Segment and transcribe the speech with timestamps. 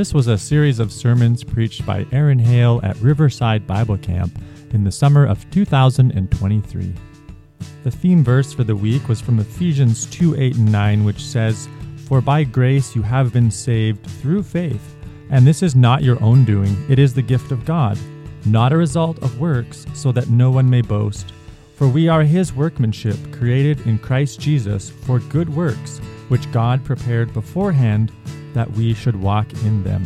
[0.00, 4.32] This was a series of sermons preached by Aaron Hale at Riverside Bible Camp
[4.72, 6.94] in the summer of 2023.
[7.84, 11.68] The theme verse for the week was from Ephesians 2 8 and 9, which says,
[12.08, 14.96] For by grace you have been saved through faith,
[15.28, 17.98] and this is not your own doing, it is the gift of God,
[18.46, 21.34] not a result of works, so that no one may boast.
[21.76, 25.98] For we are his workmanship, created in Christ Jesus for good works,
[26.28, 28.10] which God prepared beforehand
[28.54, 30.04] that we should walk in them.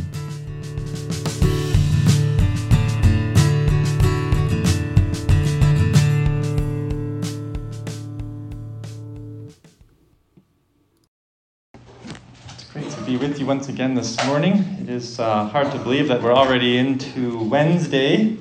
[12.53, 14.65] It's great to be with you once again this morning.
[14.81, 18.37] It is uh, hard to believe that we're already into Wednesday,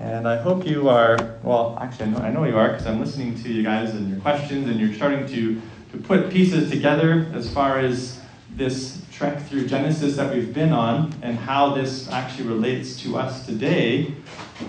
[0.00, 1.38] and I hope you are.
[1.42, 4.10] Well, actually, I know, I know you are because I'm listening to you guys and
[4.10, 5.60] your questions, and you're starting to,
[5.92, 8.20] to put pieces together as far as
[8.56, 13.46] this trek through Genesis that we've been on and how this actually relates to us
[13.46, 14.12] today.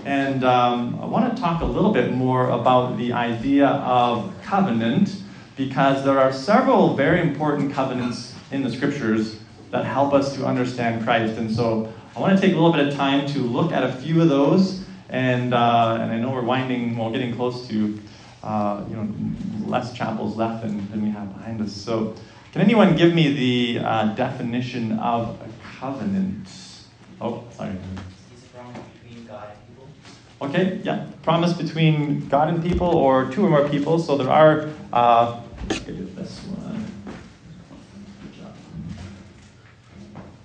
[0.04, 5.20] And um, I want to talk a little bit more about the idea of covenant
[5.56, 9.40] because there are several very important covenants in the scriptures
[9.72, 11.38] that help us to understand Christ.
[11.38, 13.92] And so I want to take a little bit of time to look at a
[13.94, 14.84] few of those.
[15.08, 17.98] And, uh, and I know we're winding, well, getting close to,
[18.44, 19.08] uh, you know,
[19.66, 21.72] less chapels left than, than we have behind us.
[21.72, 22.14] So
[22.56, 26.48] can anyone give me the uh, definition of a covenant?
[27.20, 27.76] Oh, sorry.
[30.40, 31.04] Okay, yeah.
[31.22, 33.98] Promise between God and people or two or more people.
[33.98, 36.82] So there are, uh, this one.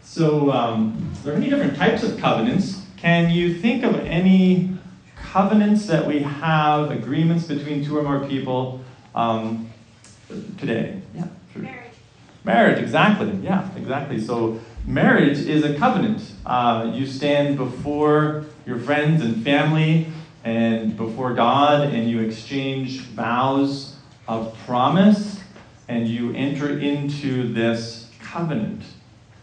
[0.04, 2.82] So um, there are many different types of covenants.
[2.98, 4.78] Can you think of any
[5.16, 8.82] covenants that we have, agreements between two or more people
[9.16, 9.70] um,
[10.58, 11.02] today?
[11.16, 11.28] Yeah.
[11.54, 11.70] Sure.
[12.44, 12.80] Marriage.
[12.80, 13.32] Exactly.
[13.44, 14.20] Yeah, exactly.
[14.20, 16.32] So marriage is a covenant.
[16.46, 20.08] Uh, you stand before your friends and family
[20.44, 23.96] and before God, and you exchange vows
[24.28, 25.40] of promise,
[25.88, 28.82] and you enter into this covenant,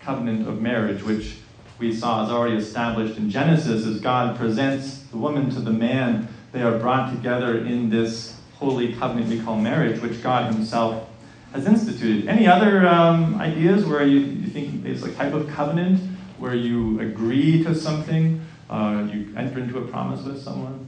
[0.01, 1.37] covenant of marriage, which
[1.79, 6.27] we saw is already established in Genesis as God presents the woman to the man.
[6.51, 11.08] They are brought together in this holy covenant we call marriage, which God Himself
[11.53, 12.29] has instituted.
[12.29, 16.01] Any other um, ideas where you, you think it's a type of covenant
[16.39, 20.87] where you agree to something, uh, you enter into a promise with someone?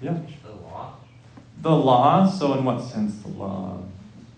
[0.00, 0.18] Yeah.
[0.44, 0.96] The law.
[1.62, 2.28] The law.
[2.28, 3.78] So, in what sense the law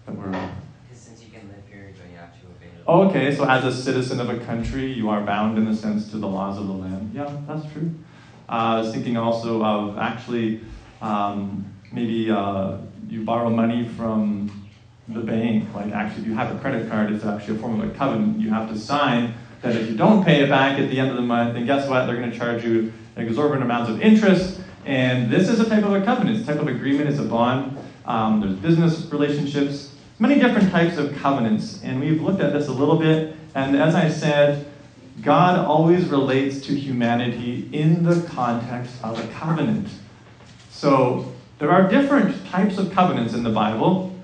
[0.07, 0.51] that we're?
[0.93, 2.71] Since you can live here, you have to obey.
[2.87, 6.11] Oh, okay, so as a citizen of a country, you are bound in a sense
[6.11, 7.13] to the laws of the land.
[7.15, 7.93] Yeah, that's true.
[8.49, 10.61] Uh, I was thinking also of actually
[11.03, 12.79] um, maybe uh,
[13.09, 14.69] you borrow money from
[15.09, 15.73] the bank.
[15.75, 18.41] Like actually, if you have a credit card, it's actually a form of a covenant.
[18.41, 21.17] You have to sign that if you don't pay it back at the end of
[21.17, 22.07] the month, then guess what?
[22.07, 24.61] They're going to charge you exorbitant amounts of interest.
[24.85, 26.39] And this is a type of a covenant.
[26.39, 27.09] It's a type of agreement.
[27.09, 27.77] It's a bond.
[28.07, 31.83] Um, there's business relationships, many different types of covenants.
[31.83, 33.37] And we've looked at this a little bit.
[33.55, 34.67] And as I said,
[35.23, 39.89] God always relates to humanity in the context of a covenant.
[40.71, 44.15] So there are different types of covenants in the Bible.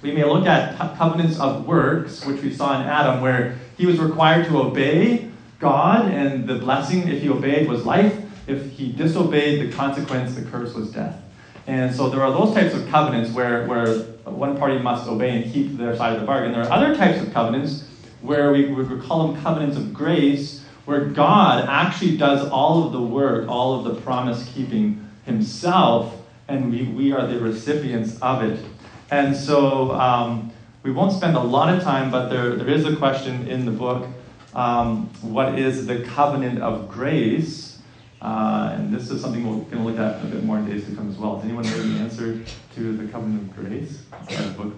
[0.00, 3.98] We may look at covenants of works, which we saw in Adam, where he was
[3.98, 8.16] required to obey God, and the blessing, if he obeyed, was life.
[8.46, 11.20] If he disobeyed, the consequence, the curse, was death.
[11.66, 13.86] And so there are those types of covenants where, where
[14.24, 16.52] one party must obey and keep their side of the bargain.
[16.52, 17.86] There are other types of covenants
[18.22, 23.02] where we would call them covenants of grace, where God actually does all of the
[23.02, 26.17] work, all of the promise keeping himself,
[26.48, 28.58] and we, we are the recipients of it.
[29.10, 32.96] And so um, we won't spend a lot of time, but there, there is a
[32.96, 34.06] question in the book
[34.54, 37.78] um, what is the covenant of grace?
[38.20, 40.84] Uh, and this is something we're going to look at a bit more in days
[40.86, 41.36] to come as well.
[41.36, 42.40] Does anyone know the answer
[42.74, 44.02] to the covenant of grace?
[44.30, 44.72] That book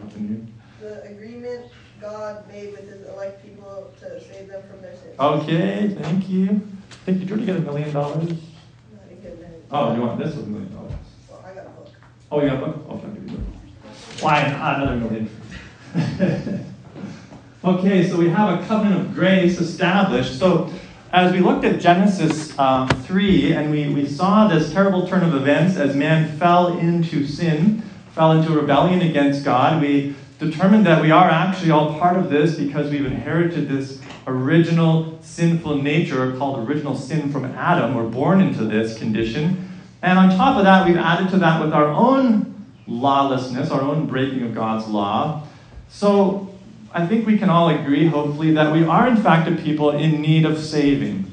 [0.81, 1.71] The agreement
[2.01, 5.19] God made with his elect people to save them from their sins.
[5.19, 6.61] Okay, thank you.
[7.07, 7.27] Thank you.
[7.27, 8.33] Did you get a million dollars?
[9.71, 10.93] Oh, you want this with a million dollars?
[11.29, 11.89] Well, I got a book.
[12.33, 12.77] Oh, you a book?
[12.89, 13.45] Okay, I'll you.
[14.21, 15.29] Why another million?
[17.65, 20.39] okay, so we have a covenant of grace established.
[20.39, 20.73] So
[21.13, 25.35] as we looked at Genesis um, 3 and we, we saw this terrible turn of
[25.35, 27.83] events as man fell into sin,
[28.13, 32.57] fell into rebellion against God, we determined that we are actually all part of this
[32.57, 37.97] because we've inherited this original sinful nature called original sin from Adam.
[37.97, 39.70] We're born into this condition.
[40.03, 44.07] And on top of that, we've added to that with our own lawlessness, our own
[44.07, 45.47] breaking of God's law.
[45.89, 46.55] So
[46.93, 50.21] I think we can all agree, hopefully, that we are in fact a people in
[50.21, 51.27] need of saving.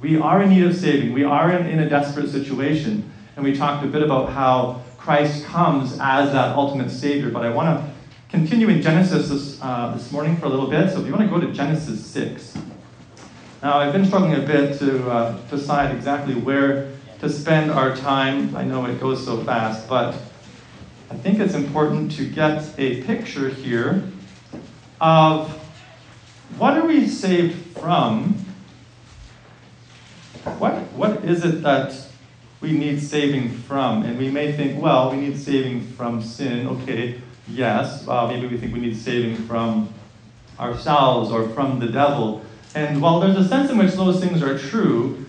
[0.00, 1.12] We are in need of saving.
[1.12, 3.10] We are in, in a desperate situation.
[3.36, 7.30] And we talked a bit about how Christ comes as that ultimate Savior.
[7.30, 7.92] But I want to
[8.28, 10.90] continue in Genesis this, uh, this morning for a little bit.
[10.90, 12.58] So if you want to go to Genesis 6.
[13.62, 16.89] Now, I've been struggling a bit to uh, decide exactly where
[17.20, 18.56] to spend our time.
[18.56, 20.14] I know it goes so fast, but
[21.10, 24.04] I think it's important to get a picture here
[25.00, 25.50] of
[26.56, 28.34] what are we saved from?
[30.58, 31.94] What, what is it that
[32.60, 34.02] we need saving from?
[34.02, 36.66] And we may think, well, we need saving from sin.
[36.66, 38.06] Okay, yes.
[38.08, 39.92] Uh, maybe we think we need saving from
[40.58, 42.42] ourselves or from the devil.
[42.74, 45.26] And while there's a sense in which those things are true,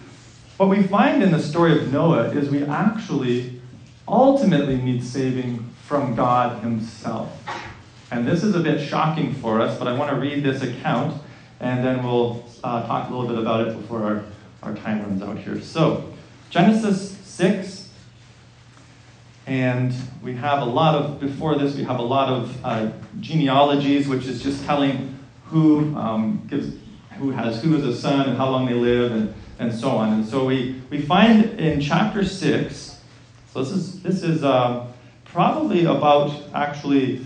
[0.61, 3.59] what we find in the story of Noah is we actually
[4.07, 7.35] ultimately need saving from God Himself.
[8.11, 11.19] And this is a bit shocking for us, but I want to read this account
[11.59, 14.23] and then we'll uh, talk a little bit about it before our,
[14.61, 15.59] our time runs out here.
[15.59, 16.13] So,
[16.51, 17.89] Genesis 6,
[19.47, 19.91] and
[20.21, 24.27] we have a lot of, before this, we have a lot of uh, genealogies, which
[24.27, 26.75] is just telling who um, gives,
[27.17, 30.13] who has who as a son and how long they live and, and so on.
[30.13, 32.99] And so we, we find in chapter 6,
[33.53, 34.87] so this is, this is uh,
[35.25, 37.17] probably about actually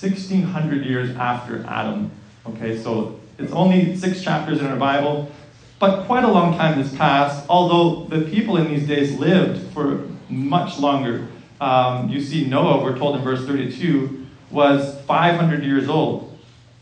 [0.00, 2.10] 1600 years after Adam.
[2.46, 5.30] Okay, so it's only six chapters in our Bible,
[5.78, 10.08] but quite a long time has passed, although the people in these days lived for
[10.28, 11.28] much longer.
[11.60, 16.36] Um, you see, Noah, we're told in verse 32, was 500 years old,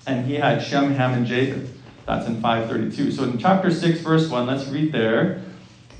[0.06, 1.70] and he had Shem, Ham, and Japheth.
[2.10, 3.12] That's in 532.
[3.12, 5.42] So in chapter 6, verse 1, let's read there.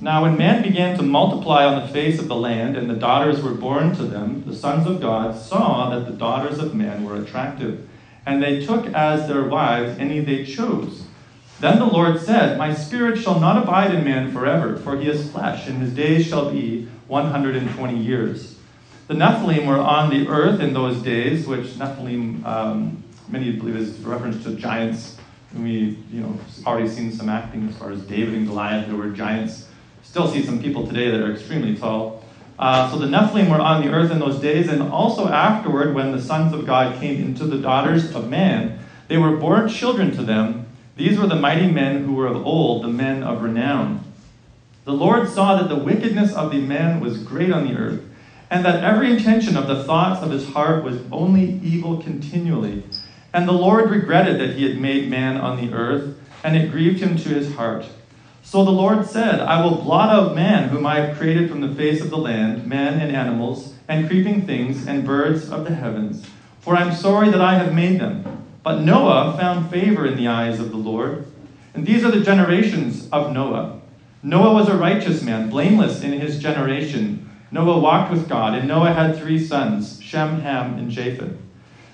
[0.01, 3.41] Now, when man began to multiply on the face of the land, and the daughters
[3.41, 7.15] were born to them, the sons of God saw that the daughters of man were
[7.15, 7.89] attractive,
[8.27, 11.05] and they took as their wives any they chose.
[11.61, 15.31] Then the Lord said, My spirit shall not abide in man forever, for he is
[15.31, 18.59] flesh, and his days shall be 120 years.
[19.07, 24.01] The Nephilim were on the earth in those days, which Nephilim, um, many believe is
[24.01, 25.20] reference to giants.
[25.57, 28.87] We, you know, already seen some acting as far as David and Goliath.
[28.87, 29.67] There were giants
[30.11, 32.25] Still see some people today that are extremely tall.
[32.59, 36.11] Uh, so the Nephilim were on the earth in those days, and also afterward, when
[36.11, 40.25] the sons of God came into the daughters of man, they were born children to
[40.25, 40.67] them.
[40.97, 44.03] These were the mighty men who were of old, the men of renown.
[44.85, 48.03] The Lord saw that the wickedness of the man was great on the earth,
[48.51, 52.83] and that every intention of the thoughts of his heart was only evil continually.
[53.33, 57.01] And the Lord regretted that he had made man on the earth, and it grieved
[57.01, 57.87] him to his heart.
[58.43, 61.75] So the Lord said, I will blot out man, whom I have created from the
[61.75, 66.29] face of the land, man and animals, and creeping things, and birds of the heavens,
[66.59, 68.45] for I am sorry that I have made them.
[68.63, 71.27] But Noah found favor in the eyes of the Lord.
[71.75, 73.81] And these are the generations of Noah.
[74.23, 77.31] Noah was a righteous man, blameless in his generation.
[77.51, 81.37] Noah walked with God, and Noah had three sons Shem, Ham, and Japheth.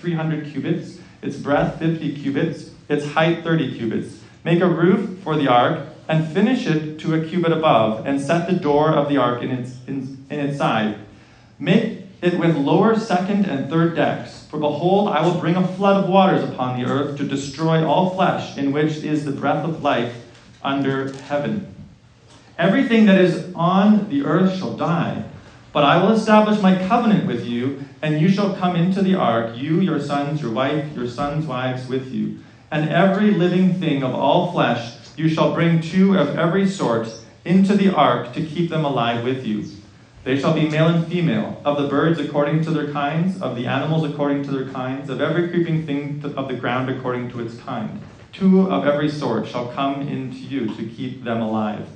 [0.00, 4.20] 300 cubits, its breadth, 50 cubits, its height, 30 cubits.
[4.44, 8.48] Make a roof for the ark and finish it to a cubit above, and set
[8.48, 10.98] the door of the ark in its, in, in its side.
[11.56, 14.46] Make it with lower, second, and third decks.
[14.50, 18.10] For behold, I will bring a flood of waters upon the earth to destroy all
[18.10, 20.16] flesh, in which is the breath of life
[20.64, 21.72] under heaven.
[22.58, 25.24] Everything that is on the earth shall die.
[25.72, 29.56] But I will establish my covenant with you, and you shall come into the ark,
[29.56, 32.40] you, your sons, your wife, your sons' wives with you,
[32.72, 37.08] and every living thing of all flesh you shall bring two of every sort
[37.44, 39.64] into the ark to keep them alive with you.
[40.24, 43.66] They shall be male and female, of the birds according to their kinds, of the
[43.66, 47.56] animals according to their kinds, of every creeping thing of the ground according to its
[47.58, 48.00] kind.
[48.32, 51.88] Two of every sort shall come into you to keep them alive.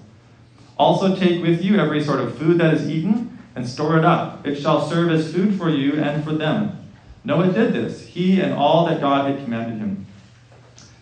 [0.77, 4.47] Also take with you every sort of food that is eaten, and store it up.
[4.47, 6.79] It shall serve as food for you and for them.
[7.25, 10.07] Noah did this, he and all that God had commanded him.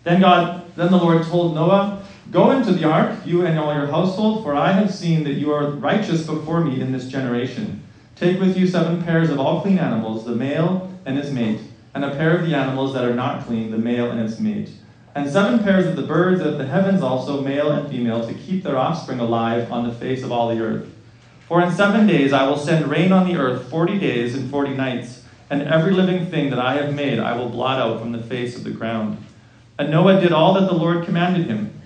[0.03, 3.87] Then God, then the Lord told Noah, Go into the ark, you and all your
[3.87, 7.83] household, for I have seen that you are righteous before me in this generation.
[8.15, 11.59] Take with you seven pairs of all clean animals, the male and his mate,
[11.93, 14.71] and a pair of the animals that are not clean, the male and its mate,
[15.15, 18.63] and seven pairs of the birds of the heavens also, male and female, to keep
[18.63, 20.92] their offspring alive on the face of all the earth.
[21.53, 24.73] For in seven days I will send rain on the earth forty days and forty
[24.73, 28.23] nights, and every living thing that I have made I will blot out from the
[28.23, 29.23] face of the ground.
[29.77, 31.79] And Noah did all that the Lord commanded him.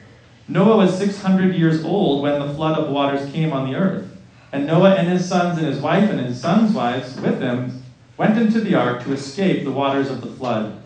[0.47, 4.17] Noah was six hundred years old when the flood of waters came on the earth.
[4.53, 7.83] And Noah and his sons and his wife and his sons' wives with them
[8.15, 10.81] went into the ark to escape the waters of the flood.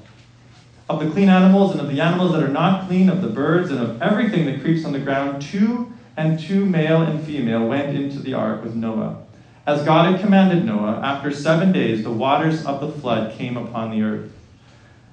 [0.90, 3.70] Of the clean animals and of the animals that are not clean, of the birds
[3.70, 7.96] and of everything that creeps on the ground, two and two male and female went
[7.96, 9.18] into the ark with Noah.
[9.66, 13.92] As God had commanded Noah, after seven days the waters of the flood came upon
[13.92, 14.32] the earth.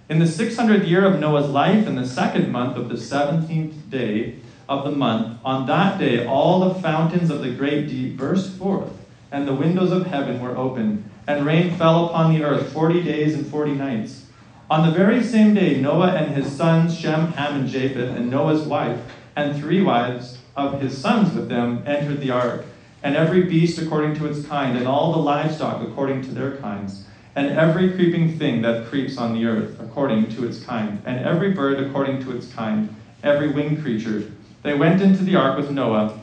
[0.08, 4.36] In the 600th year of Noah's life, in the second month of the 17th day
[4.68, 8.92] of the month, on that day all the fountains of the great deep burst forth,
[9.30, 13.34] and the windows of heaven were opened, and rain fell upon the earth forty days
[13.34, 14.24] and forty nights.
[14.70, 18.62] On the very same day, Noah and his sons, Shem, Ham, and Japheth, and Noah's
[18.62, 19.00] wife,
[19.36, 22.64] and three wives of his sons with them, entered the ark,
[23.02, 27.06] and every beast according to its kind, and all the livestock according to their kinds,
[27.36, 31.52] and every creeping thing that creeps on the earth according to its kind, and every
[31.52, 34.24] bird according to its kind, every winged creature.
[34.64, 36.18] They went into the ark with Noah,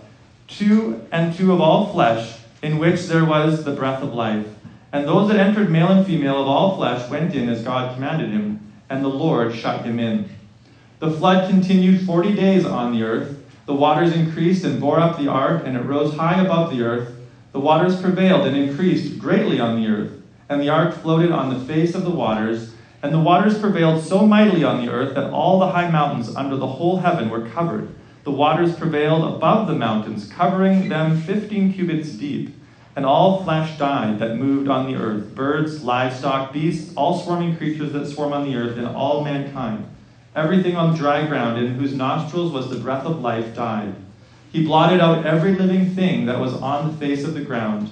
[0.49, 4.45] two and two of all flesh, in which there was the breath of life.
[4.91, 8.31] And those that entered, male and female of all flesh, went in as God commanded
[8.31, 10.29] him, and the Lord shut him in.
[10.99, 13.37] The flood continued forty days on the earth.
[13.65, 17.15] The waters increased and bore up the ark, and it rose high above the earth.
[17.51, 20.11] The waters prevailed and increased greatly on the earth,
[20.49, 22.73] and the ark floated on the face of the waters.
[23.01, 26.55] And the waters prevailed so mightily on the earth that all the high mountains under
[26.55, 27.89] the whole heaven were covered.
[28.23, 32.55] The waters prevailed above the mountains, covering them fifteen cubits deep.
[32.95, 37.93] And all flesh died that moved on the earth birds, livestock, beasts, all swarming creatures
[37.93, 39.85] that swarm on the earth, and all mankind.
[40.35, 43.95] Everything on dry ground, in whose nostrils was the breath of life, died.
[44.51, 47.89] He blotted out every living thing that was on the face of the ground.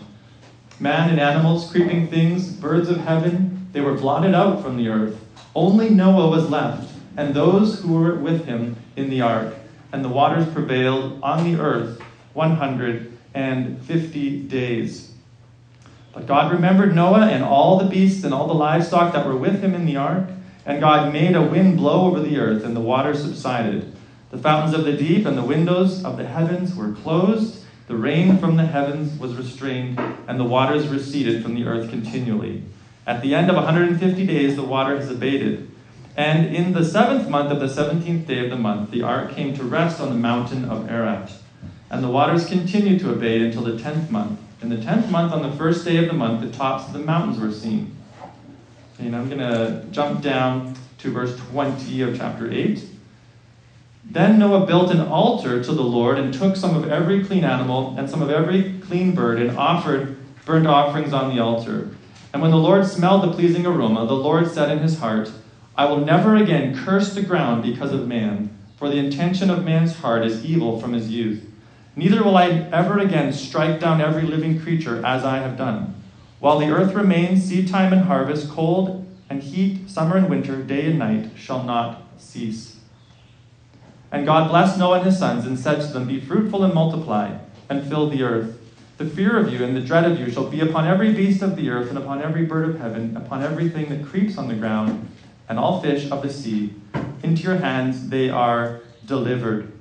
[0.78, 5.16] Man and animals, creeping things, birds of heaven, they were blotted out from the earth.
[5.56, 9.54] Only Noah was left, and those who were with him in the ark.
[9.94, 12.02] And the waters prevailed on the earth
[12.34, 15.12] 150 days.
[16.12, 19.62] But God remembered Noah and all the beasts and all the livestock that were with
[19.62, 20.28] him in the ark.
[20.66, 23.94] And God made a wind blow over the earth, and the waters subsided.
[24.32, 27.64] The fountains of the deep and the windows of the heavens were closed.
[27.88, 32.64] The rain from the heavens was restrained, and the waters receded from the earth continually.
[33.06, 35.70] At the end of 150 days, the water has abated.
[36.16, 39.56] And in the seventh month of the seventeenth day of the month, the ark came
[39.56, 41.34] to rest on the mountain of Ararat.
[41.90, 44.40] And the waters continued to abate until the tenth month.
[44.62, 47.00] In the tenth month, on the first day of the month, the tops of the
[47.00, 47.96] mountains were seen.
[49.06, 52.86] And I'm going to jump down to verse 20 of chapter 8.
[54.06, 57.96] Then Noah built an altar to the Lord and took some of every clean animal
[57.98, 61.90] and some of every clean bird and offered burnt offerings on the altar.
[62.32, 65.32] And when the Lord smelled the pleasing aroma, the Lord said in his heart,
[65.76, 69.96] I will never again curse the ground because of man, for the intention of man's
[69.96, 71.44] heart is evil from his youth.
[71.96, 76.03] Neither will I ever again strike down every living creature as I have done.
[76.44, 80.88] While the earth remains, seed time and harvest, cold and heat, summer and winter, day
[80.88, 82.82] and night shall not cease.
[84.12, 87.38] And God blessed Noah and his sons and said to them, Be fruitful and multiply,
[87.70, 88.60] and fill the earth.
[88.98, 91.56] The fear of you and the dread of you shall be upon every beast of
[91.56, 95.10] the earth, and upon every bird of heaven, upon everything that creeps on the ground,
[95.48, 96.74] and all fish of the sea.
[97.24, 99.72] Into your hands they are delivered.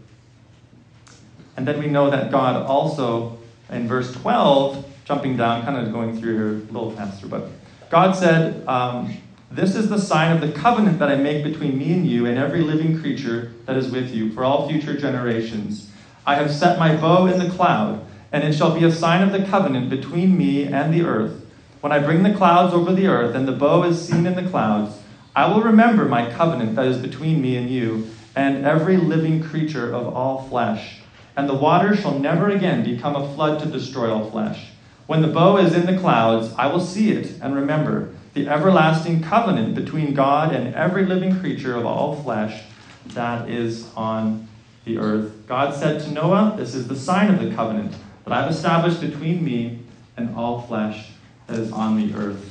[1.56, 6.18] And then we know that God also, in verse 12, jumping down, kind of going
[6.18, 7.48] through here a little faster, but
[7.90, 9.16] God said, um,
[9.50, 12.38] This is the sign of the covenant that I make between me and you and
[12.38, 15.90] every living creature that is with you for all future generations.
[16.26, 19.32] I have set my bow in the cloud, and it shall be a sign of
[19.32, 21.44] the covenant between me and the earth.
[21.82, 24.48] When I bring the clouds over the earth, and the bow is seen in the
[24.48, 24.98] clouds,
[25.34, 29.92] I will remember my covenant that is between me and you and every living creature
[29.92, 31.00] of all flesh.
[31.36, 34.71] And the water shall never again become a flood to destroy all flesh.
[35.06, 39.22] When the bow is in the clouds, I will see it and remember the everlasting
[39.22, 42.62] covenant between God and every living creature of all flesh
[43.08, 44.48] that is on
[44.84, 45.46] the earth.
[45.46, 47.94] God said to Noah, This is the sign of the covenant
[48.24, 49.80] that I've established between me
[50.16, 51.10] and all flesh
[51.46, 52.48] that is on the earth.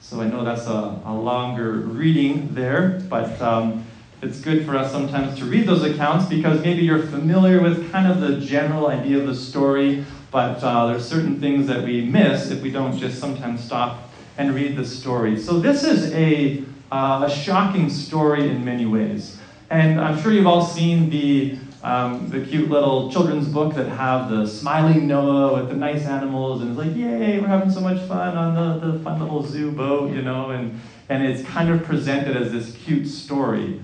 [0.00, 3.84] So I know that's a, a longer reading there, but um,
[4.22, 8.10] it's good for us sometimes to read those accounts because maybe you're familiar with kind
[8.10, 10.04] of the general idea of the story,
[10.36, 14.54] but uh, there's certain things that we miss if we don't just sometimes stop and
[14.54, 15.34] read the story.
[15.34, 16.62] So this is a
[16.92, 19.38] uh, a shocking story in many ways.
[19.70, 24.28] And I'm sure you've all seen the, um, the cute little children's book that have
[24.28, 28.06] the smiling Noah with the nice animals, and it's like, yay, we're having so much
[28.06, 30.78] fun on the, the fun little zoo boat, you know, and,
[31.08, 33.80] and it's kind of presented as this cute story.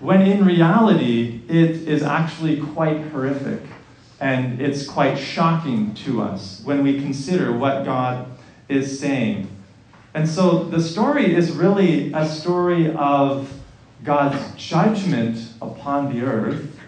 [0.00, 3.62] When in reality, it is actually quite horrific.
[4.22, 8.28] And it's quite shocking to us when we consider what God
[8.68, 9.48] is saying.
[10.14, 13.52] And so the story is really a story of
[14.04, 16.78] God's judgment upon the earth,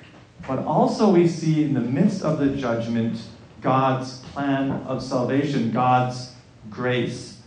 [0.47, 3.21] but also we see in the midst of the judgment
[3.61, 6.35] God's plan of salvation, God's
[6.71, 7.41] grace.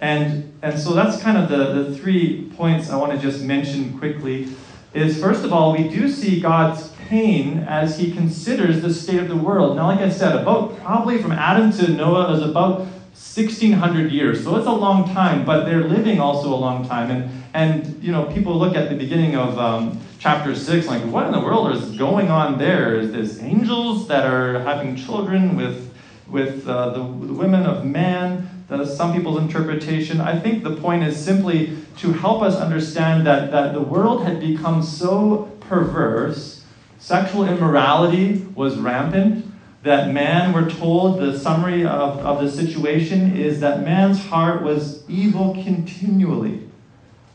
[0.00, 3.96] And, and so that's kind of the, the three points I want to just mention
[3.96, 4.48] quickly.
[4.92, 9.28] Is first of all, we do see God's pain as he considers the state of
[9.28, 9.76] the world.
[9.76, 14.44] Now, like I said, about probably from Adam to Noah is about 1600 years.
[14.44, 17.10] So it's a long time, but they're living also a long time.
[17.10, 21.26] And, and you know, people look at the beginning of um, chapter 6, like, what
[21.26, 22.94] in the world is going on there?
[22.94, 25.92] Is this angels that are having children with,
[26.28, 28.64] with uh, the, the women of man?
[28.68, 30.20] That's some people's interpretation.
[30.20, 34.38] I think the point is simply to help us understand that, that the world had
[34.38, 36.59] become so perverse
[37.00, 39.46] Sexual immorality was rampant.
[39.82, 45.08] That man, we're told, the summary of, of the situation is that man's heart was
[45.08, 46.68] evil continually.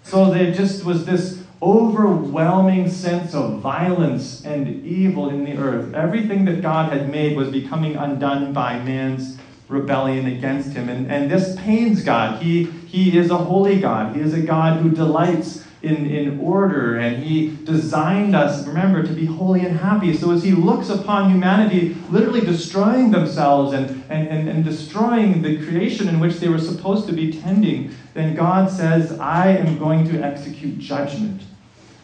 [0.03, 5.95] So there just was this overwhelming sense of violence and evil in the earth.
[5.95, 10.89] Everything that God had made was becoming undone by man's rebellion against him.
[10.89, 12.43] And, and this pains God.
[12.43, 16.97] He, he is a holy God, He is a God who delights in, in order,
[16.97, 20.15] and He designed us, remember, to be holy and happy.
[20.15, 25.57] So as He looks upon humanity literally destroying themselves and, and, and, and destroying the
[25.65, 30.07] creation in which they were supposed to be tending, then God says, I am going
[30.09, 31.43] to execute judgment.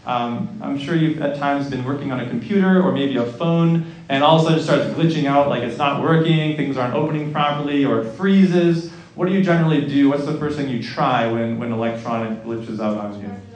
[0.05, 3.91] Um, I'm sure you've at times been working on a computer or maybe a phone,
[4.09, 6.95] and all of a sudden it starts glitching out, like it's not working, things aren't
[6.95, 8.91] opening properly, or it freezes.
[9.13, 10.09] What do you generally do?
[10.09, 13.50] What's the first thing you try when, when electronic glitches out on you?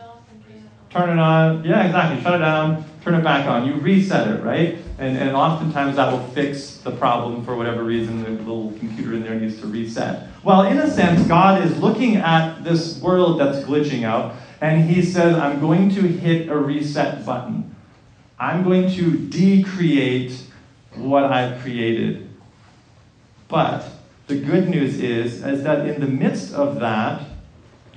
[0.95, 1.63] Turn it on.
[1.65, 2.23] Yeah, exactly.
[2.23, 3.67] Shut it down, turn it back on.
[3.67, 4.77] You reset it, right?
[4.97, 9.23] And, and oftentimes that will fix the problem for whatever reason the little computer in
[9.23, 10.29] there needs to reset.
[10.41, 15.01] Well, in a sense, God is looking at this world that's glitching out, and He
[15.01, 17.75] says, I'm going to hit a reset button.
[18.39, 20.41] I'm going to decreate
[20.93, 22.29] what I've created.
[23.49, 23.85] But
[24.27, 27.21] the good news is, is that in the midst of that,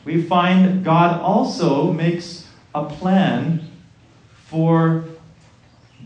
[0.05, 2.38] we find God also makes
[2.75, 3.71] a plan
[4.47, 5.05] for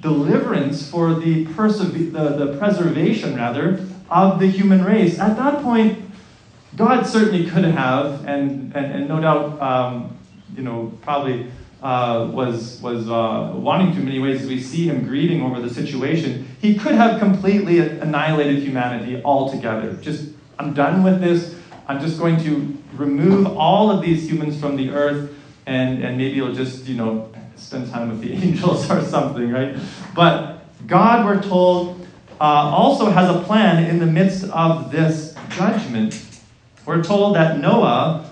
[0.00, 5.18] deliverance, for the, persev- the, the preservation, rather, of the human race.
[5.18, 5.98] At that point,
[6.76, 10.18] God certainly could have, and, and, and no doubt, um,
[10.56, 11.46] you know, probably
[11.82, 15.60] uh, was, was uh, wanting to in many ways as we see him grieving over
[15.60, 16.48] the situation.
[16.60, 19.94] He could have completely annihilated humanity altogether.
[19.94, 21.56] Just, I'm done with this.
[21.88, 25.31] I'm just going to remove all of these humans from the earth
[25.66, 29.76] and, and maybe you'll just, you know, spend time with the angels or something, right?
[30.14, 32.06] But God, we're told,
[32.40, 36.24] uh, also has a plan in the midst of this judgment.
[36.84, 38.30] We're told that Noah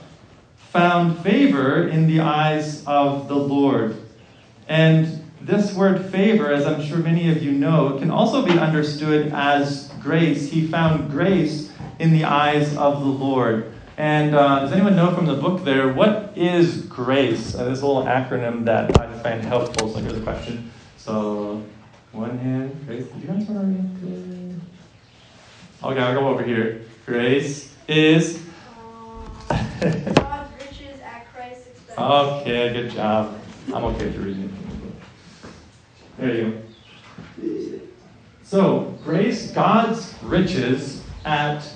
[0.70, 3.96] found favor in the eyes of the Lord.
[4.68, 9.32] And this word favor, as I'm sure many of you know, can also be understood
[9.32, 10.50] as grace.
[10.50, 13.72] He found grace in the eyes of the Lord.
[14.00, 17.54] And uh, does anyone know from the book there, what is GRACE?
[17.54, 19.92] Uh, this little acronym that I find helpful.
[19.92, 20.72] So here's a question.
[20.96, 21.62] So,
[22.12, 23.04] one hand, GRACE.
[23.04, 23.42] Did you guys
[25.84, 26.80] Okay, I'll go over here.
[27.04, 28.42] Grace is.
[29.50, 31.98] God's riches at Christ's expense.
[31.98, 33.38] Okay, good job.
[33.66, 34.50] I'm okay with reading it.
[36.16, 36.62] There you
[37.36, 37.80] go.
[38.44, 41.70] So, grace, God's riches at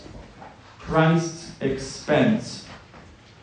[0.78, 2.66] Christ's expense.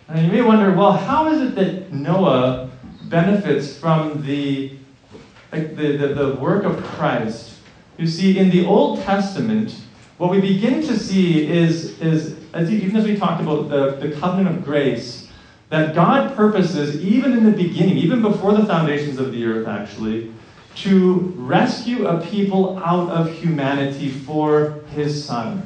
[0.08, 2.70] And you may wonder, well, how is it that Noah
[3.04, 4.78] benefits from the,
[5.52, 7.60] like the, the, the work of Christ?
[7.98, 9.76] You see, in the Old Testament,
[10.18, 14.16] what we begin to see is, is as, even as we talked about the, the
[14.16, 15.30] covenant of grace,
[15.70, 20.34] that God purposes, even in the beginning, even before the foundations of the earth, actually,
[20.76, 25.66] to rescue a people out of humanity for his Son.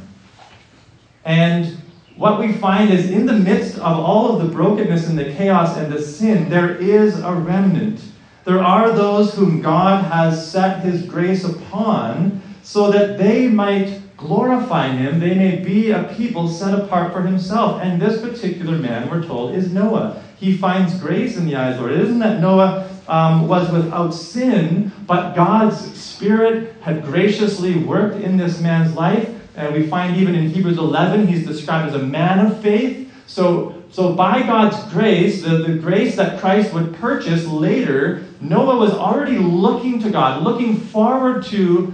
[1.24, 1.82] And
[2.16, 5.78] what we find is in the midst of all of the brokenness and the chaos
[5.78, 8.02] and the sin, there is a remnant.
[8.46, 14.88] There are those whom God has set his grace upon so that they might glorify
[14.88, 17.82] him, they may be a people set apart for himself.
[17.82, 20.24] And this particular man, we're told, is Noah.
[20.38, 22.00] He finds grace in the eyes of the Lord.
[22.00, 28.38] It isn't that Noah um, was without sin, but God's Spirit had graciously worked in
[28.38, 29.30] this man's life.
[29.56, 33.12] And we find even in Hebrews 11, he's described as a man of faith.
[33.28, 38.92] So, so by God's grace, the, the grace that Christ would purchase later, Noah was
[38.92, 41.94] already looking to God, looking forward to,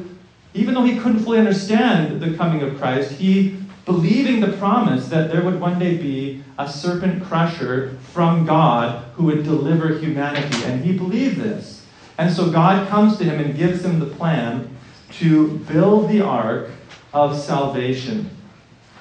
[0.53, 5.31] even though he couldn't fully understand the coming of Christ, he believing the promise that
[5.31, 10.63] there would one day be a serpent crusher from God who would deliver humanity.
[10.65, 11.85] And he believed this.
[12.17, 14.69] And so God comes to him and gives him the plan
[15.13, 16.69] to build the ark
[17.13, 18.29] of salvation.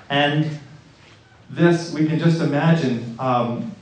[0.09, 0.49] And
[1.49, 3.75] this, we can just imagine, um,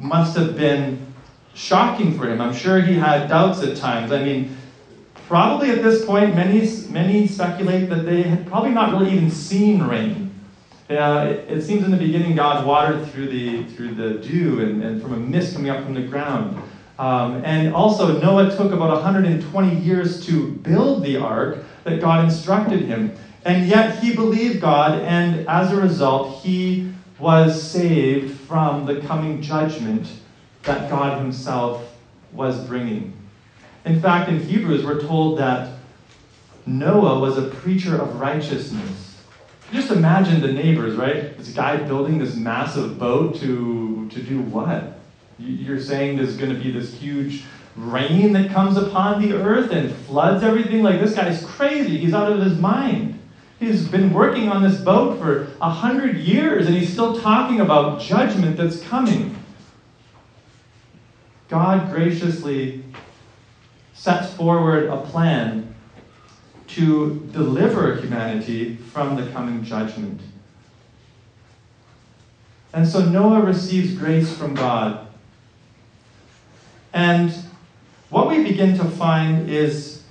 [0.00, 1.06] must have been
[1.54, 2.40] shocking for him.
[2.40, 4.12] I'm sure he had doubts at times.
[4.12, 4.56] I mean,
[5.26, 9.82] probably at this point, many, many speculate that they had probably not really even seen
[9.82, 10.30] rain.
[10.90, 14.82] Uh, it, it, seems in the beginning God watered through the, through the dew and,
[14.82, 16.60] and from a mist coming up from the ground.
[16.98, 22.82] Um, and also, Noah took about 120 years to build the ark that God instructed
[22.82, 23.16] him.
[23.44, 29.42] And yet, he believed God, and as a result, he was saved from the coming
[29.42, 30.12] judgment
[30.62, 31.96] that God himself
[32.32, 33.14] was bringing.
[33.84, 35.76] In fact, in Hebrews, we're told that
[36.66, 39.18] Noah was a preacher of righteousness.
[39.72, 41.36] Just imagine the neighbors, right?
[41.36, 45.00] This guy building this massive boat to, to do what?
[45.38, 47.44] You're saying there's going to be this huge
[47.76, 50.82] rain that comes upon the earth and floods everything?
[50.82, 51.98] Like, this guy's crazy.
[51.98, 53.18] He's out of his mind.
[53.62, 58.00] He's been working on this boat for a hundred years and he's still talking about
[58.00, 59.36] judgment that's coming.
[61.48, 62.82] God graciously
[63.94, 65.76] sets forward a plan
[66.70, 70.20] to deliver humanity from the coming judgment.
[72.72, 75.06] And so Noah receives grace from God.
[76.92, 77.32] And
[78.10, 80.01] what we begin to find is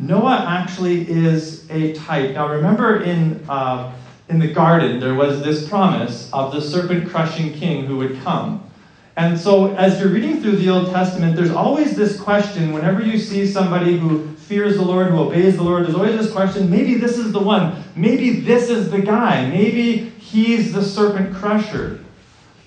[0.00, 2.34] Noah actually is a type.
[2.34, 3.92] Now, remember in, uh,
[4.28, 8.66] in the garden, there was this promise of the serpent crushing king who would come.
[9.16, 13.18] And so, as you're reading through the Old Testament, there's always this question whenever you
[13.18, 16.94] see somebody who fears the Lord, who obeys the Lord, there's always this question maybe
[16.94, 17.84] this is the one.
[17.94, 19.46] Maybe this is the guy.
[19.46, 22.00] Maybe he's the serpent crusher.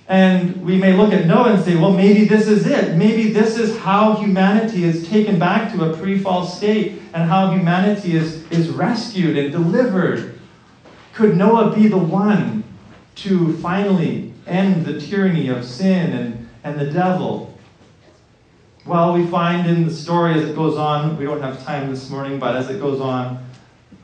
[0.07, 2.95] And we may look at Noah and say, well, maybe this is it.
[2.95, 7.51] Maybe this is how humanity is taken back to a pre fall state and how
[7.51, 10.37] humanity is, is rescued and delivered.
[11.13, 12.63] Could Noah be the one
[13.15, 17.57] to finally end the tyranny of sin and, and the devil?
[18.85, 22.09] Well, we find in the story as it goes on, we don't have time this
[22.09, 23.45] morning, but as it goes on,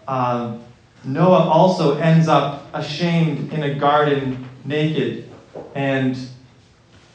[0.07, 0.57] uh,
[1.03, 5.28] Noah also ends up ashamed in a garden naked
[5.75, 6.17] and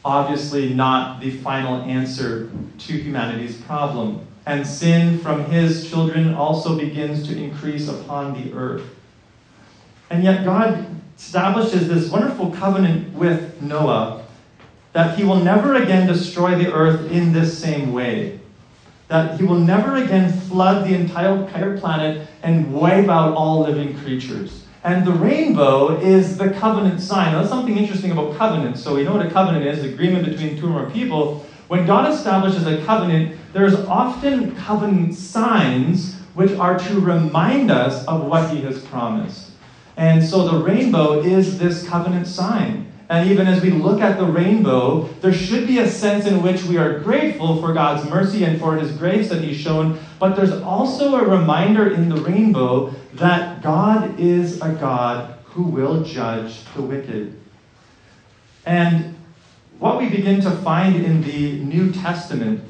[0.05, 4.27] obviously not the final answer to humanity's problem.
[4.47, 8.85] And sin from his children also begins to increase upon the earth.
[10.11, 14.25] And yet, God establishes this wonderful covenant with Noah
[14.93, 18.39] that he will never again destroy the earth in this same way.
[19.09, 24.64] That he will never again flood the entire planet and wipe out all living creatures.
[24.85, 27.33] And the rainbow is the covenant sign.
[27.33, 28.83] Now, that's something interesting about covenants.
[28.83, 31.47] So, we know what a covenant is agreement between two or more people.
[31.69, 38.27] When God establishes a covenant, there's often covenant signs which are to remind us of
[38.27, 39.53] what He has promised.
[39.97, 42.84] And so, the rainbow is this covenant sign.
[43.09, 46.65] And even as we look at the rainbow, there should be a sense in which
[46.65, 49.99] we are grateful for God's mercy and for His grace that He's shown.
[50.19, 56.03] But there's also a reminder in the rainbow that God is a God who will
[56.03, 57.39] judge the wicked.
[58.65, 59.15] And
[59.79, 62.65] what we begin to find in the New Testament,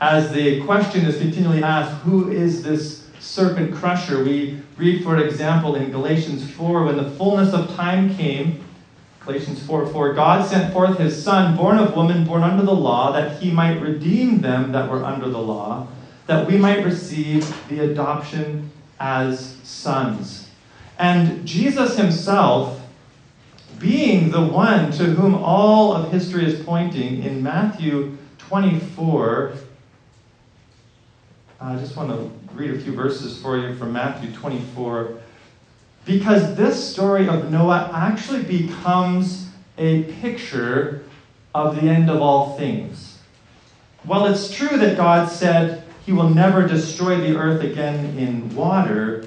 [0.00, 4.22] as the question is continually asked, who is this serpent crusher?
[4.22, 8.64] We read, for example, in Galatians 4, when the fullness of time came,
[9.24, 13.12] Galatians 4 4, God sent forth his Son, born of woman, born under the law,
[13.12, 15.86] that he might redeem them that were under the law,
[16.26, 20.48] that we might receive the adoption as sons.
[20.98, 22.80] And Jesus himself,
[23.78, 29.52] being the one to whom all of history is pointing, in Matthew 24,
[31.60, 35.20] I just want to read a few verses for you from Matthew 24.
[36.04, 41.04] Because this story of Noah actually becomes a picture
[41.54, 43.18] of the end of all things.
[44.04, 49.26] While it's true that God said he will never destroy the earth again in water,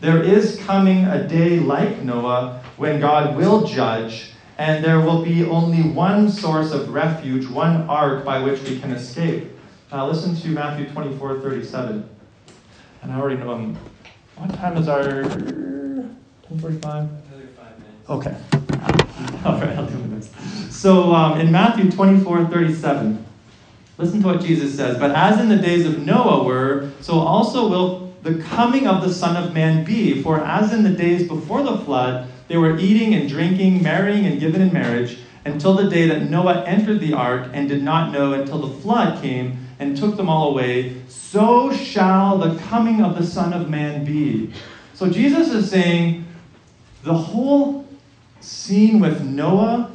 [0.00, 5.44] There is coming a day like Noah when God will judge, and there will be
[5.44, 9.50] only one source of refuge, one ark by which we can escape.
[9.90, 12.08] Uh, listen to Matthew 24 37.
[13.02, 13.74] And I already know I'm.
[14.36, 15.87] What time is our.
[16.48, 17.08] 1045?
[17.30, 18.08] Another five minutes.
[18.08, 18.36] Okay.
[19.44, 20.30] All right, I'll do this.
[20.74, 23.24] So um, in Matthew 24 37,
[23.98, 24.98] listen to what Jesus says.
[24.98, 29.12] But as in the days of Noah were, so also will the coming of the
[29.12, 30.22] Son of Man be.
[30.22, 34.40] For as in the days before the flood, they were eating and drinking, marrying and
[34.40, 38.32] given in marriage, until the day that Noah entered the ark and did not know
[38.32, 43.24] until the flood came and took them all away, so shall the coming of the
[43.24, 44.52] Son of Man be.
[44.94, 46.24] So Jesus is saying
[47.08, 47.86] the whole
[48.40, 49.90] scene with Noah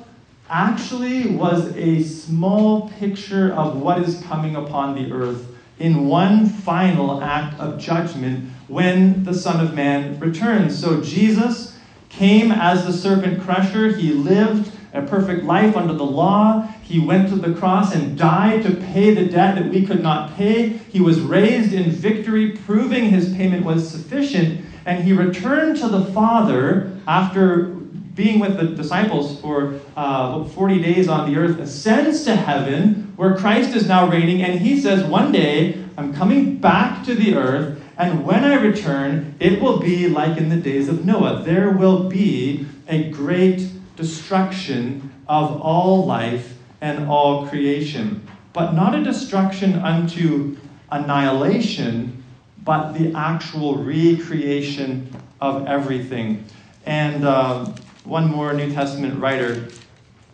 [0.50, 5.46] actually was a small picture of what is coming upon the earth
[5.78, 10.80] in one final act of judgment when the Son of Man returns.
[10.80, 11.78] So Jesus
[12.10, 13.90] came as the serpent crusher.
[13.90, 16.62] He lived a perfect life under the law.
[16.82, 20.36] He went to the cross and died to pay the debt that we could not
[20.36, 20.70] pay.
[20.90, 24.66] He was raised in victory, proving his payment was sufficient.
[24.86, 27.68] And he returned to the Father after
[28.16, 33.36] being with the disciples for uh, 40 days on the earth, ascends to heaven where
[33.36, 34.44] Christ is now reigning.
[34.44, 37.82] And he says, One day I'm coming back to the earth.
[37.98, 41.44] And when I return, it will be like in the days of Noah.
[41.44, 48.28] There will be a great destruction of all life and all creation.
[48.52, 50.58] But not a destruction unto
[50.92, 52.23] annihilation,
[52.64, 55.10] but the actual recreation
[55.42, 56.46] of everything.
[56.86, 57.66] And uh,
[58.04, 59.68] one more New Testament writer,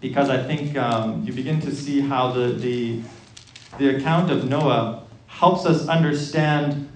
[0.02, 3.02] because I think um, you begin to see how the, the,
[3.78, 6.90] the account of Noah helps us understand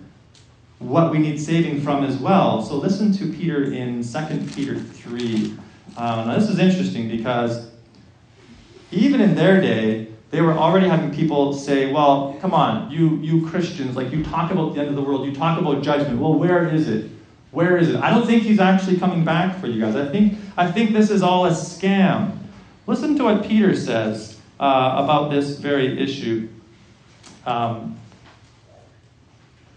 [0.79, 2.61] what we need saving from as well.
[2.61, 4.19] So listen to Peter in 2
[4.53, 5.57] Peter 3.
[5.95, 7.69] Um, now, this is interesting because
[8.91, 13.47] even in their day, they were already having people say, well, come on, you, you
[13.47, 16.19] Christians, like you talk about the end of the world, you talk about judgment.
[16.19, 17.11] Well, where is it?
[17.51, 17.97] Where is it?
[17.97, 19.95] I don't think he's actually coming back for you guys.
[19.95, 22.35] I think, I think this is all a scam.
[22.87, 26.49] Listen to what Peter says uh, about this very issue.
[27.45, 27.99] Um,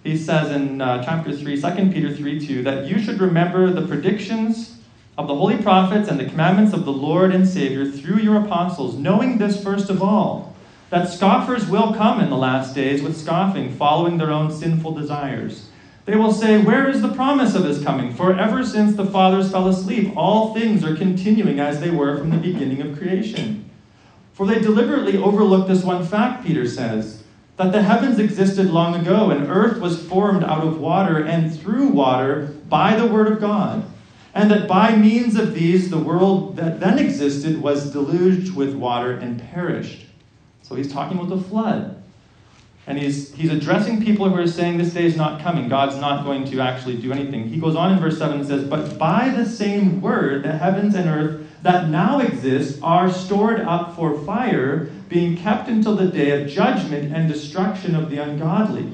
[0.03, 3.87] he says in uh, chapter 3, 2 Peter 3 2, that you should remember the
[3.87, 4.76] predictions
[5.19, 8.97] of the holy prophets and the commandments of the Lord and Savior through your apostles,
[8.97, 10.55] knowing this first of all,
[10.91, 15.69] that scoffers will come in the last days with scoffing, following their own sinful desires.
[16.05, 18.15] They will say, Where is the promise of his coming?
[18.15, 22.31] For ever since the fathers fell asleep, all things are continuing as they were from
[22.31, 23.69] the beginning of creation.
[24.33, 27.25] For they deliberately overlook this one fact, Peter says
[27.57, 31.89] that the heavens existed long ago, and earth was formed out of water and through
[31.89, 33.83] water by the word of God,
[34.37, 39.13] and that by means of these the world that then existed was deluged with water
[39.13, 40.05] and perished.
[40.63, 42.03] So he's talking about the flood.
[42.87, 45.71] And he's, he's addressing people who are saying this day is not coming.
[45.71, 47.49] God's not going to actually do anything.
[47.49, 50.95] He goes on in verse 7 and says, But by the same word, the heavens
[50.95, 56.43] and earth that now exist are stored up for fire, being kept until the day
[56.43, 58.93] of judgment and destruction of the ungodly.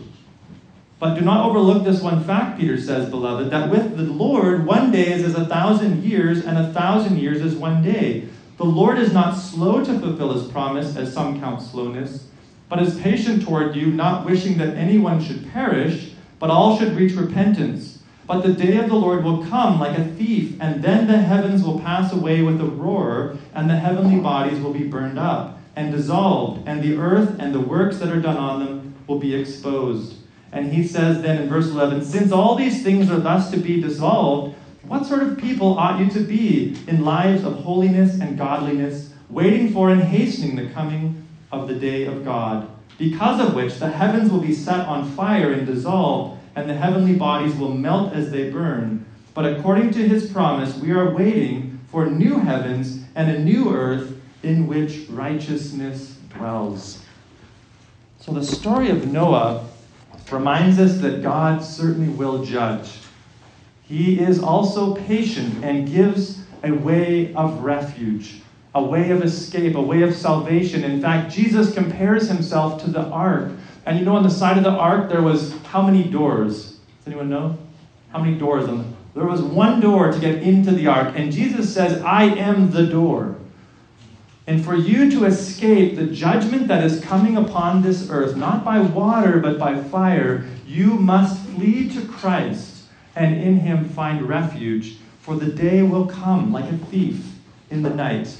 [1.02, 4.92] But do not overlook this one fact, Peter says, beloved, that with the Lord one
[4.92, 8.28] day is as a thousand years, and a thousand years is one day.
[8.56, 12.28] The Lord is not slow to fulfill his promise, as some count slowness,
[12.68, 17.14] but is patient toward you, not wishing that anyone should perish, but all should reach
[17.14, 18.00] repentance.
[18.28, 21.64] But the day of the Lord will come like a thief, and then the heavens
[21.64, 25.90] will pass away with a roar, and the heavenly bodies will be burned up and
[25.90, 30.21] dissolved, and the earth and the works that are done on them will be exposed.
[30.52, 33.80] And he says then in verse 11, Since all these things are thus to be
[33.80, 39.12] dissolved, what sort of people ought you to be in lives of holiness and godliness,
[39.30, 43.88] waiting for and hastening the coming of the day of God, because of which the
[43.88, 48.30] heavens will be set on fire and dissolved, and the heavenly bodies will melt as
[48.30, 49.06] they burn?
[49.32, 54.20] But according to his promise, we are waiting for new heavens and a new earth
[54.42, 57.02] in which righteousness dwells.
[58.20, 59.66] So the story of Noah
[60.30, 62.90] reminds us that God certainly will judge.
[63.82, 68.40] He is also patient and gives a way of refuge,
[68.74, 70.84] a way of escape, a way of salvation.
[70.84, 73.52] In fact, Jesus compares himself to the ark.
[73.84, 76.72] And you know, on the side of the ark, there was how many doors?
[76.98, 77.58] Does anyone know?
[78.10, 78.68] How many doors?
[78.68, 81.14] On the, there was one door to get into the ark.
[81.16, 83.36] And Jesus says, I am the door.
[84.46, 88.80] And for you to escape the judgment that is coming upon this earth, not by
[88.80, 95.36] water, but by fire, you must flee to Christ and in him find refuge, for
[95.36, 97.24] the day will come like a thief
[97.70, 98.36] in the night,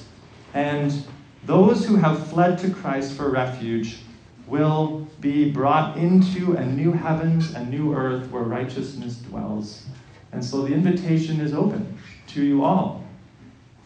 [0.55, 1.05] and
[1.45, 3.99] those who have fled to Christ for refuge
[4.47, 9.87] will be brought into a new heavens and new earth where righteousness dwells.
[10.33, 13.05] And so the invitation is open to you all.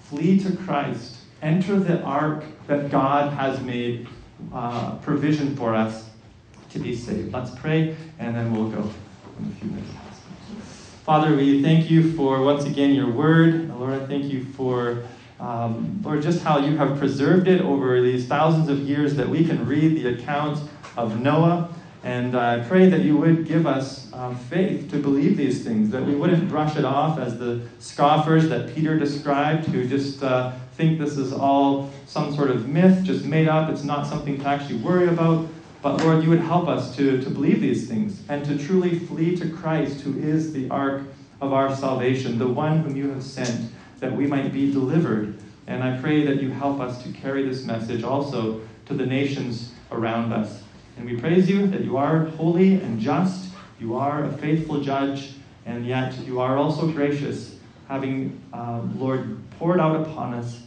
[0.01, 1.17] Flee to Christ.
[1.43, 4.09] Enter the ark that God has made
[4.53, 6.09] uh, provision for us
[6.71, 7.33] to be saved.
[7.33, 8.91] Let's pray, and then we'll go
[9.39, 9.91] in a few minutes.
[11.05, 13.69] Father, we thank you for once again your word.
[13.79, 15.05] Lord, I thank you for,
[15.39, 19.47] um, Lord, just how you have preserved it over these thousands of years that we
[19.47, 21.73] can read the account of Noah.
[22.03, 26.05] And I pray that you would give us um, faith to believe these things, that
[26.05, 30.99] we wouldn't brush it off as the scoffers that Peter described, who just uh, think
[30.99, 33.71] this is all some sort of myth, just made up.
[33.71, 35.49] It's not something to actually worry about.
[35.83, 39.37] But Lord, you would help us to, to believe these things and to truly flee
[39.37, 41.05] to Christ, who is the ark
[41.41, 45.39] of our salvation, the one whom you have sent, that we might be delivered.
[45.67, 49.73] And I pray that you help us to carry this message also to the nations
[49.91, 50.63] around us.
[50.97, 55.33] And we praise you that you are holy and just, you are a faithful judge,
[55.65, 57.57] and yet you are also gracious,
[57.89, 60.66] having, uh, Lord, poured out upon us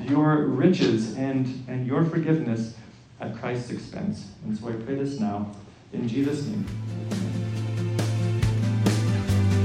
[0.00, 2.74] your riches and, and your forgiveness
[3.20, 4.28] at Christ's expense.
[4.44, 5.50] And so I pray this now
[5.92, 6.66] in Jesus' name.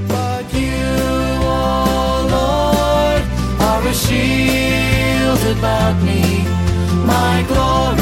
[0.08, 0.70] But you,
[2.30, 3.22] Lord,
[3.60, 6.44] are a shield about me,
[7.06, 8.01] my glory,